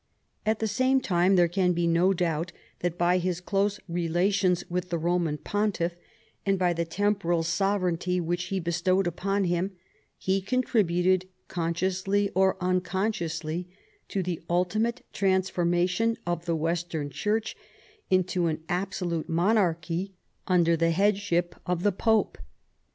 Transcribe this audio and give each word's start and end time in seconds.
At 0.47 0.57
the 0.57 0.67
same 0.67 0.99
time 0.99 1.35
there 1.35 1.47
can 1.47 1.73
be 1.73 1.85
no 1.85 2.11
doubt 2.11 2.51
that 2.79 2.97
by 2.97 3.19
his 3.19 3.39
close 3.39 3.79
relations 3.87 4.63
with 4.67 4.89
the 4.89 4.97
Roman 4.97 5.37
Pontiff 5.37 5.95
and 6.43 6.57
by 6.57 6.73
the 6.73 6.85
temporal 6.85 7.43
sover 7.43 7.95
eignty 7.95 8.19
which 8.19 8.45
he 8.45 8.59
bestowed 8.59 9.05
upon 9.05 9.43
him, 9.43 9.73
he 10.17 10.41
contributed, 10.41 11.27
consciously 11.47 12.31
or 12.33 12.57
unconsciously, 12.59 13.67
to 14.07 14.23
the 14.23 14.41
ultimate 14.49 15.05
trans 15.13 15.51
formation 15.51 16.17
of 16.25 16.45
the 16.45 16.55
western 16.55 17.11
church 17.11 17.55
into 18.09 18.47
an 18.47 18.63
absolute 18.69 19.29
monarchy 19.29 20.15
under 20.47 20.75
the 20.75 20.89
headship 20.89 21.53
of 21.67 21.83
the 21.83 21.91
pope. 21.91 22.39